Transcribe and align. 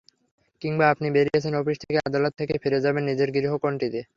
কিংবা 0.61 0.85
আপনি 0.89 1.07
বেরিয়েছেন 1.11 1.53
অফিস 1.55 1.77
থেকে, 1.77 1.97
আদালত 2.05 2.33
থেকে, 2.37 2.53
ফিরে 2.57 2.79
যাবেন 2.79 3.03
নিজের 3.03 3.29
গৃহকোণটিতে। 3.31 4.01